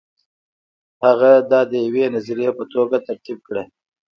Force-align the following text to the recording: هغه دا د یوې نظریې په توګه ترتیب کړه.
هغه 1.05 1.31
دا 1.51 1.61
د 1.71 1.73
یوې 1.85 2.05
نظریې 2.15 2.51
په 2.57 2.63
توګه 2.73 2.97
ترتیب 3.07 3.37
کړه. 3.47 3.63